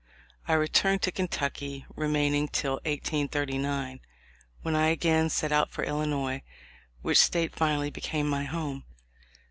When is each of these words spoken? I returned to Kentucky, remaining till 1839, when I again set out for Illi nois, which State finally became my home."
I 0.47 0.53
returned 0.53 1.03
to 1.03 1.11
Kentucky, 1.11 1.85
remaining 1.95 2.47
till 2.47 2.77
1839, 2.85 3.99
when 4.63 4.75
I 4.75 4.87
again 4.87 5.29
set 5.29 5.51
out 5.51 5.69
for 5.69 5.83
Illi 5.83 6.07
nois, 6.07 6.41
which 7.03 7.19
State 7.19 7.55
finally 7.55 7.91
became 7.91 8.27
my 8.27 8.45
home." 8.45 8.83